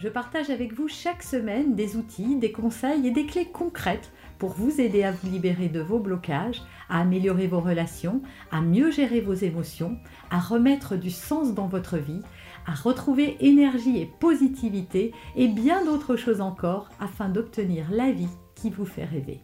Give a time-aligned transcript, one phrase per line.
[0.00, 4.52] je partage avec vous chaque semaine des outils, des conseils et des clés concrètes pour
[4.54, 9.20] vous aider à vous libérer de vos blocages, à améliorer vos relations, à mieux gérer
[9.20, 9.98] vos émotions,
[10.30, 12.22] à remettre du sens dans votre vie,
[12.66, 18.70] à retrouver énergie et positivité et bien d'autres choses encore afin d'obtenir la vie qui
[18.70, 19.40] vous fait rêver.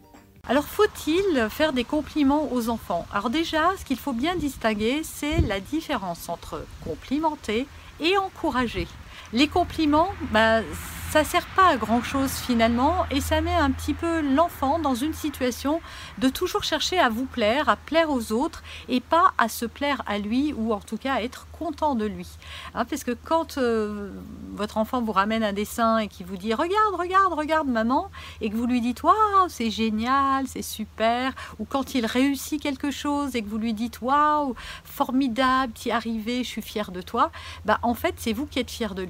[0.49, 3.05] Alors faut-il faire des compliments aux enfants?
[3.13, 7.67] Alors déjà, ce qu'il faut bien distinguer, c'est la différence entre complimenter
[7.99, 8.87] et encourager.
[9.33, 10.61] Les compliments, bah,
[11.09, 14.93] ça sert pas à grand chose finalement et ça met un petit peu l'enfant dans
[14.93, 15.79] une situation
[16.17, 20.03] de toujours chercher à vous plaire, à plaire aux autres et pas à se plaire
[20.05, 22.27] à lui ou en tout cas à être content de lui.
[22.75, 24.11] Hein, parce que quand euh,
[24.53, 28.49] votre enfant vous ramène un dessin et qu'il vous dit regarde, regarde, regarde maman et
[28.49, 29.15] que vous lui dites waouh,
[29.47, 34.01] c'est génial, c'est super, ou quand il réussit quelque chose et que vous lui dites
[34.01, 37.31] waouh, formidable, es arrivé, je suis fier de toi,
[37.63, 39.06] bah en fait c'est vous qui êtes fier de lui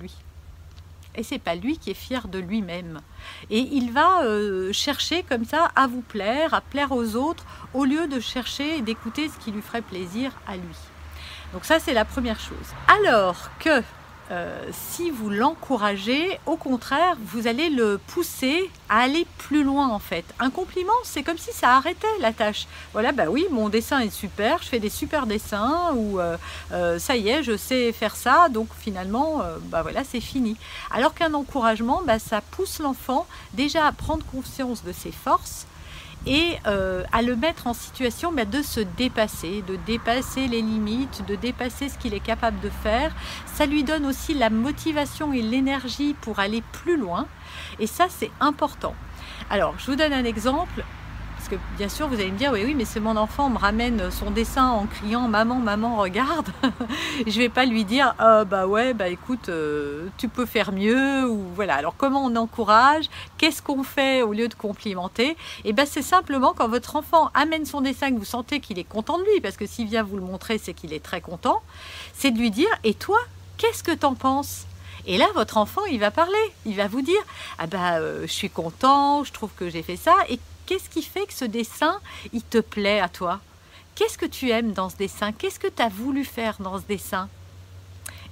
[1.18, 3.02] et c'est pas lui qui est fier de lui-même.
[3.50, 7.86] Et il va euh, chercher comme ça à vous plaire, à plaire aux autres, au
[7.86, 10.76] lieu de chercher et d'écouter ce qui lui ferait plaisir à lui.
[11.54, 12.74] Donc ça c'est la première chose.
[12.88, 13.82] Alors que
[14.30, 20.00] euh, si vous l'encouragez, au contraire, vous allez le pousser à aller plus loin en
[20.00, 20.26] fait.
[20.40, 22.68] Un compliment, c'est comme si ça arrêtait la tâche.
[22.94, 26.38] Voilà, bah oui, mon dessin est super, je fais des super dessins, ou euh,
[26.74, 30.58] euh, ça y est, je sais faire ça, donc finalement, bah voilà, c'est fini.
[30.92, 35.68] Alors qu'un encouragement, bah, ça pousse l'enfant déjà à prendre conscience de ses forces,
[36.26, 41.24] et euh, à le mettre en situation bah, de se dépasser, de dépasser les limites,
[41.28, 43.16] de dépasser ce qu'il est capable de faire.
[43.46, 47.28] Ça lui donne aussi la motivation et l'énergie pour aller plus loin.
[47.80, 48.96] Et ça, c'est important.
[49.50, 50.84] Alors, je vous donne un exemple.
[51.48, 53.58] Parce que bien sûr, vous allez me dire, oui, oui, mais c'est mon enfant, me
[53.58, 56.50] ramène son dessin en criant Maman, maman, regarde.
[57.26, 61.26] je vais pas lui dire, ah, bah ouais, bah écoute, euh, tu peux faire mieux.
[61.26, 61.76] Ou voilà.
[61.76, 63.06] Alors, comment on encourage?
[63.38, 65.30] Qu'est-ce qu'on fait au lieu de complimenter?
[65.30, 65.38] Et
[65.70, 68.84] eh bien, c'est simplement quand votre enfant amène son dessin, que vous sentez qu'il est
[68.84, 71.62] content de lui, parce que s'il vient vous le montrer, c'est qu'il est très content,
[72.12, 73.20] c'est de lui dire, et toi,
[73.56, 74.66] qu'est-ce que t'en penses?
[75.06, 76.34] Et là, votre enfant, il va parler.
[76.66, 77.22] Il va vous dire
[77.58, 80.14] Ah bah, euh, je suis content, je trouve que j'ai fait ça.
[80.28, 82.02] Et Qu'est-ce qui fait que ce dessin,
[82.34, 83.40] il te plaît à toi?
[83.96, 85.32] Qu'est-ce que tu aimes dans ce dessin?
[85.32, 87.30] Qu'est-ce que tu as voulu faire dans ce dessin?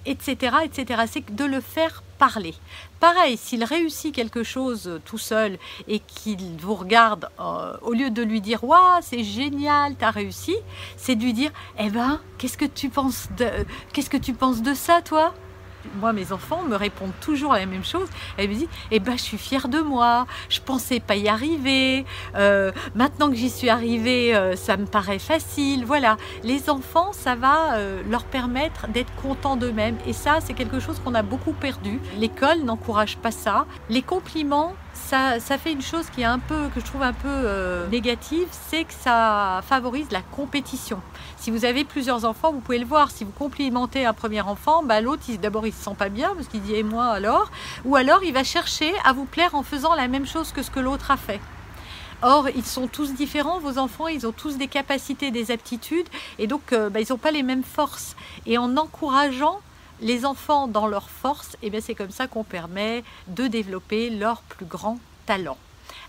[0.05, 0.35] Etc.
[0.65, 1.03] etc.
[1.09, 2.53] C'est de le faire parler.
[2.99, 5.57] Pareil, s'il réussit quelque chose tout seul
[5.87, 10.55] et qu'il vous regarde, euh, au lieu de lui dire Waouh, c'est génial, t'as réussi,
[10.97, 13.49] c'est de lui dire Eh ben, qu'est-ce que tu penses de,
[13.93, 15.33] qu'est-ce que tu penses de ça, toi?
[15.99, 18.07] Moi, mes enfants me répondent toujours la même chose.
[18.37, 20.27] Elles me disent Eh ben, je suis fière de moi.
[20.49, 22.05] Je pensais pas y arriver.
[22.35, 25.85] Euh, maintenant que j'y suis arrivée, euh, ça me paraît facile.
[25.85, 26.17] Voilà.
[26.43, 29.97] Les enfants, ça va euh, leur permettre d'être contents d'eux-mêmes.
[30.05, 31.99] Et ça, c'est quelque chose qu'on a beaucoup perdu.
[32.17, 33.65] L'école n'encourage pas ça.
[33.89, 37.27] Les compliments, ça, fait une chose qui est un peu, que je trouve un peu
[37.27, 41.01] euh, négative, c'est que ça favorise la compétition.
[41.37, 43.11] Si vous avez plusieurs enfants, vous pouvez le voir.
[43.11, 46.47] Si vous complimentez un premier enfant, bah, l'autre, d'abord, il se sent pas bien parce
[46.47, 47.51] qu'il dit et moi alors?
[47.83, 50.71] Ou alors, il va chercher à vous plaire en faisant la même chose que ce
[50.71, 51.39] que l'autre a fait.
[52.21, 56.07] Or, ils sont tous différents, vos enfants, ils ont tous des capacités, des aptitudes,
[56.39, 58.15] et donc euh, bah, ils n'ont pas les mêmes forces.
[58.45, 59.59] Et en encourageant
[60.01, 64.09] les enfants dans leur force, et eh bien c'est comme ça qu'on permet de développer
[64.09, 65.57] leur plus grand talent.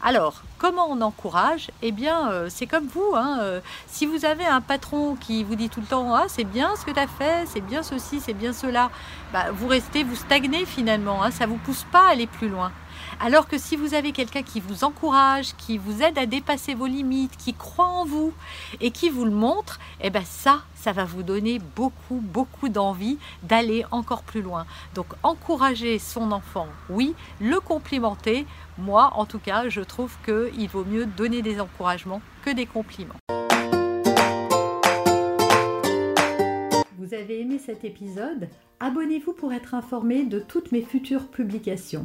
[0.02, 1.70] Alors, comment on encourage?
[1.82, 3.14] Eh bien, euh, c'est comme vous.
[3.14, 6.44] Hein, euh, si vous avez un patron qui vous dit tout le temps Ah, c'est
[6.44, 8.91] bien ce que tu as fait, c'est bien ceci, c'est bien cela,
[9.32, 11.22] bah, vous restez, vous stagnez finalement.
[11.22, 12.72] Hein, ça ne vous pousse pas à aller plus loin.
[13.21, 16.87] Alors que si vous avez quelqu'un qui vous encourage, qui vous aide à dépasser vos
[16.87, 18.33] limites, qui croit en vous
[18.81, 23.19] et qui vous le montre, eh bien ça, ça va vous donner beaucoup, beaucoup d'envie
[23.43, 24.66] d'aller encore plus loin.
[24.95, 28.47] Donc encourager son enfant, oui, le complimenter,
[28.78, 33.15] moi en tout cas, je trouve qu'il vaut mieux donner des encouragements que des compliments.
[36.99, 38.49] Vous avez aimé cet épisode?
[38.81, 42.04] Abonnez-vous pour être informé de toutes mes futures publications.